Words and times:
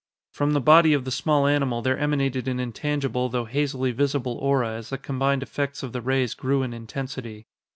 From 0.31 0.53
the 0.53 0.59
body 0.59 0.93
of 0.93 1.05
the 1.05 1.11
small 1.11 1.45
animal 1.45 1.83
there 1.83 1.95
emanated 1.95 2.47
an 2.47 2.59
intangible 2.59 3.29
though 3.29 3.45
hazily 3.45 3.91
visible 3.91 4.33
aura 4.39 4.71
as 4.71 4.89
the 4.89 4.97
combined 4.97 5.43
effects 5.43 5.83
of 5.83 5.93
the 5.93 6.01
rays 6.01 6.33
grew 6.33 6.63
in 6.63 6.73
intensity. 6.73 7.45